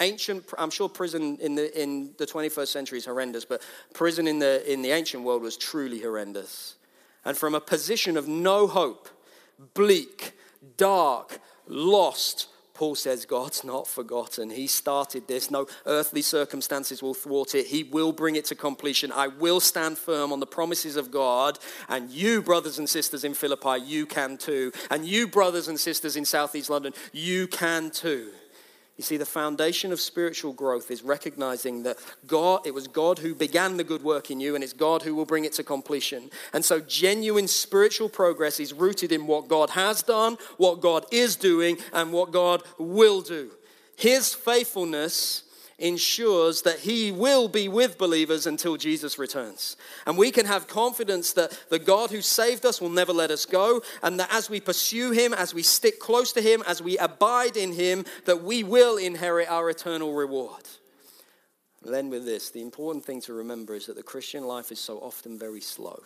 [0.00, 3.60] Ancient, I'm sure prison in the, in the 21st century is horrendous, but
[3.92, 6.76] prison in the, in the ancient world was truly horrendous.
[7.24, 9.08] And from a position of no hope,
[9.74, 10.32] bleak,
[10.76, 12.46] dark, lost,
[12.78, 14.50] Paul says, God's not forgotten.
[14.50, 15.50] He started this.
[15.50, 17.66] No earthly circumstances will thwart it.
[17.66, 19.10] He will bring it to completion.
[19.10, 21.58] I will stand firm on the promises of God.
[21.88, 24.70] And you, brothers and sisters in Philippi, you can too.
[24.92, 28.30] And you, brothers and sisters in Southeast London, you can too.
[28.98, 33.32] You see, the foundation of spiritual growth is recognizing that God, it was God who
[33.32, 36.30] began the good work in you, and it's God who will bring it to completion.
[36.52, 41.36] And so, genuine spiritual progress is rooted in what God has done, what God is
[41.36, 43.52] doing, and what God will do.
[43.94, 45.44] His faithfulness
[45.78, 49.76] ensures that He will be with believers until Jesus returns.
[50.06, 53.46] And we can have confidence that the God who saved us will never let us
[53.46, 56.98] go, and that as we pursue Him, as we stick close to Him, as we
[56.98, 60.64] abide in Him, that we will inherit our eternal reward.
[61.84, 64.98] then, with this, the important thing to remember is that the Christian life is so
[64.98, 66.02] often very slow.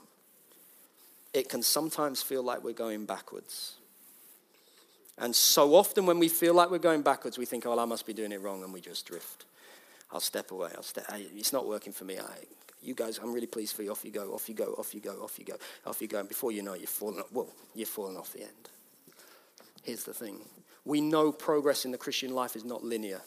[1.33, 3.77] It can sometimes feel like we're going backwards.
[5.17, 7.85] And so often, when we feel like we're going backwards, we think, oh, well, I
[7.87, 9.47] must be doing it wrong, and we just drift.
[10.13, 10.71] I'll step away.
[10.77, 11.07] I'll step.
[11.15, 12.19] It's not working for me.
[12.19, 12.27] I,
[12.83, 13.91] you guys, I'm really pleased for you.
[13.91, 14.35] Off you go.
[14.35, 14.75] Off you go.
[14.79, 15.23] Off you go.
[15.23, 15.55] Off you go.
[15.87, 16.21] Off you go.
[16.21, 17.23] And before you know, it, you've fallen.
[17.33, 18.69] Well, you've fallen off the end.
[19.83, 20.41] Here's the thing:
[20.85, 23.23] we know progress in the Christian life is not linear.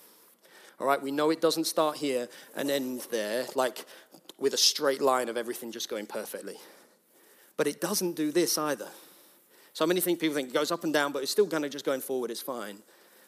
[0.80, 3.86] All right, we know it doesn't start here and end there, like
[4.38, 6.58] with a straight line of everything just going perfectly.
[7.56, 8.90] But it doesn't do this either.
[9.72, 11.72] So many think people think it goes up and down, but it's still kind of
[11.72, 12.30] just going forward.
[12.30, 12.80] It's fine.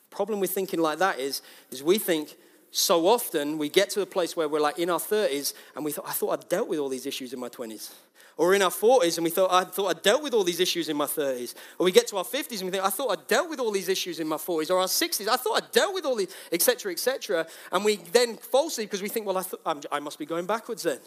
[0.09, 1.41] Problem with thinking like that is,
[1.71, 2.35] is we think
[2.71, 5.91] so often we get to a place where we're like in our 30s and we
[5.91, 7.91] thought, I thought I'd dealt with all these issues in my 20s.
[8.35, 10.89] Or in our 40s and we thought, I thought I'd dealt with all these issues
[10.89, 11.55] in my 30s.
[11.79, 13.71] Or we get to our 50s and we think, I thought I'd dealt with all
[13.71, 14.69] these issues in my 40s.
[14.69, 17.47] Or our 60s, I thought I'd dealt with all these, etc., etc.
[17.71, 20.83] And we then falsely, because we think, well, I, th- I must be going backwards
[20.83, 20.99] then.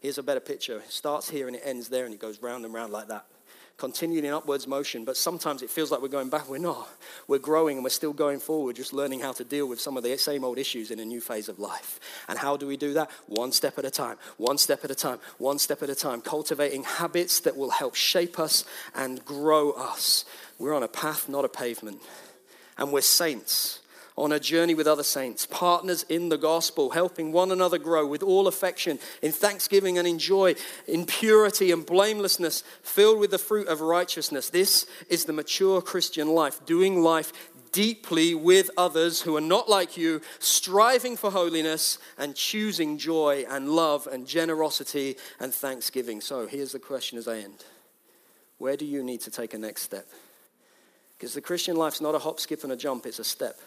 [0.00, 0.78] Here's a better picture.
[0.78, 3.24] It starts here and it ends there and it goes round and round like that
[3.78, 6.48] continuing in upwards motion, but sometimes it feels like we're going back.
[6.48, 6.88] We're not.
[7.28, 10.02] We're growing and we're still going forward, just learning how to deal with some of
[10.02, 12.00] the same old issues in a new phase of life.
[12.28, 13.10] And how do we do that?
[13.26, 16.20] One step at a time, one step at a time, one step at a time,
[16.20, 18.64] cultivating habits that will help shape us
[18.94, 20.24] and grow us.
[20.58, 22.00] We're on a path, not a pavement.
[22.76, 23.80] And we're saints
[24.18, 28.22] on a journey with other saints, partners in the gospel, helping one another grow with
[28.22, 30.54] all affection, in thanksgiving and in joy,
[30.86, 34.50] in purity and blamelessness, filled with the fruit of righteousness.
[34.50, 37.32] This is the mature Christian life, doing life
[37.70, 43.68] deeply with others who are not like you, striving for holiness and choosing joy and
[43.68, 46.20] love and generosity and thanksgiving.
[46.20, 47.64] So here's the question as I end
[48.58, 50.08] Where do you need to take a next step?
[51.16, 53.58] Because the Christian life's not a hop, skip, and a jump, it's a step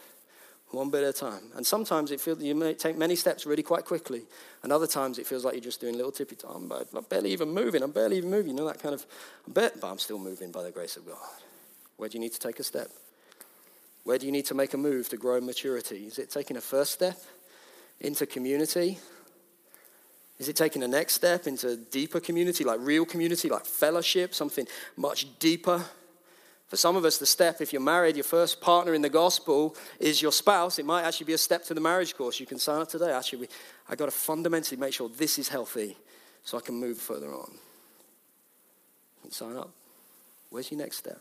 [0.73, 1.43] one bit at a time.
[1.55, 4.23] And sometimes it feels you may take many steps really quite quickly,
[4.63, 6.71] and other times it feels like you're just doing little tippy tom.
[6.93, 7.83] I'm barely even moving.
[7.83, 8.51] I'm barely even moving.
[8.51, 9.05] You know that kind of.
[9.47, 11.17] bet, but I'm still moving by the grace of God.
[11.97, 12.89] Where do you need to take a step?
[14.03, 16.07] Where do you need to make a move to grow in maturity?
[16.07, 17.17] Is it taking a first step
[17.99, 18.97] into community?
[20.39, 24.65] Is it taking a next step into deeper community, like real community, like fellowship, something
[24.97, 25.85] much deeper?
[26.71, 29.75] For some of us, the step, if you're married, your first partner in the gospel
[29.99, 30.79] is your spouse.
[30.79, 32.39] It might actually be a step to the marriage course.
[32.39, 33.11] You can sign up today.
[33.11, 33.49] Actually,
[33.89, 35.97] I've got to fundamentally make sure this is healthy
[36.45, 37.51] so I can move further on.
[39.31, 39.71] Sign up.
[40.49, 41.19] Where's your next step?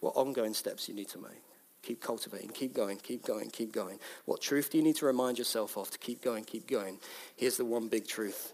[0.00, 1.42] What ongoing steps you need to make?
[1.80, 3.98] Keep cultivating, keep going, keep going, keep going.
[4.26, 6.98] What truth do you need to remind yourself of to keep going, keep going?
[7.36, 8.52] Here's the one big truth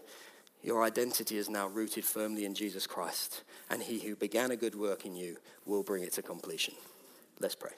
[0.63, 4.75] your identity is now rooted firmly in Jesus Christ, and he who began a good
[4.75, 6.73] work in you will bring it to completion.
[7.39, 7.71] Let's pray.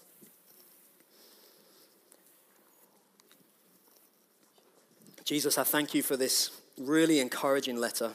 [5.23, 8.11] Jesus, I thank you for this really encouraging letter.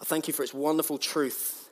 [0.00, 1.62] I thank you for its wonderful truth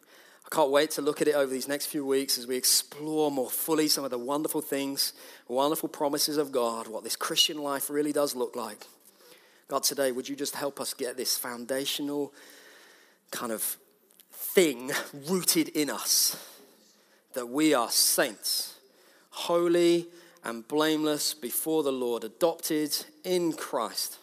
[0.51, 3.31] I can't wait to look at it over these next few weeks as we explore
[3.31, 5.13] more fully some of the wonderful things,
[5.47, 8.85] wonderful promises of God, what this Christian life really does look like.
[9.71, 12.35] God, today, would you just help us get this foundational
[13.31, 13.77] kind of
[14.33, 14.91] thing
[15.29, 16.37] rooted in us
[17.35, 18.81] that we are saints,
[19.31, 20.09] holy
[20.43, 24.19] and blameless before the Lord, adopted in Christ.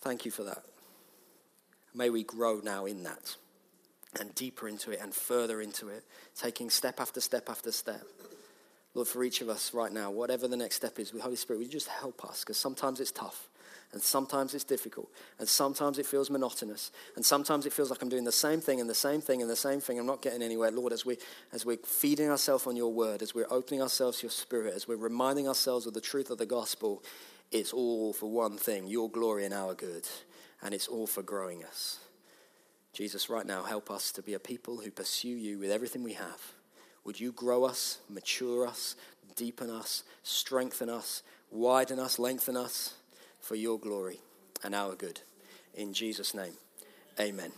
[0.00, 0.62] Thank you for that.
[1.94, 3.36] May we grow now in that
[4.18, 6.04] and deeper into it and further into it,
[6.34, 8.02] taking step after step after step.
[8.94, 11.58] Lord, for each of us right now, whatever the next step is, with Holy Spirit,
[11.58, 12.40] would you just help us?
[12.40, 13.48] Because sometimes it's tough,
[13.92, 18.10] and sometimes it's difficult, and sometimes it feels monotonous, and sometimes it feels like I'm
[18.10, 19.98] doing the same thing and the same thing and the same thing.
[19.98, 20.70] I'm not getting anywhere.
[20.70, 21.16] Lord, as, we,
[21.52, 24.86] as we're feeding ourselves on your word, as we're opening ourselves to your spirit, as
[24.86, 27.02] we're reminding ourselves of the truth of the gospel,
[27.50, 30.06] it's all for one thing your glory and our good,
[30.60, 31.98] and it's all for growing us.
[32.92, 36.12] Jesus, right now, help us to be a people who pursue you with everything we
[36.12, 36.42] have.
[37.04, 38.96] Would you grow us, mature us,
[39.34, 42.94] deepen us, strengthen us, widen us, lengthen us
[43.40, 44.20] for your glory
[44.62, 45.20] and our good.
[45.74, 46.54] In Jesus' name,
[47.18, 47.52] amen.